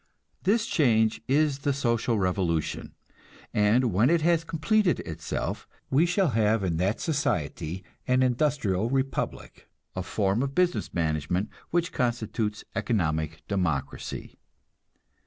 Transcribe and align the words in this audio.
This 0.41 0.65
change 0.65 1.21
is 1.27 1.59
the 1.59 1.73
"social 1.73 2.17
revolution," 2.17 2.95
and 3.53 3.93
when 3.93 4.09
it 4.09 4.21
has 4.21 4.43
completed 4.43 4.99
itself, 5.01 5.67
we 5.91 6.07
shall 6.07 6.29
have 6.29 6.63
in 6.63 6.77
that 6.77 6.99
society 6.99 7.83
an 8.07 8.23
Industrial 8.23 8.89
Republic, 8.89 9.69
a 9.95 10.01
form 10.01 10.41
of 10.41 10.55
business 10.55 10.91
management 10.91 11.49
which 11.69 11.91
constitutes 11.93 12.63
economic 12.75 13.43
democracy. 13.47 14.39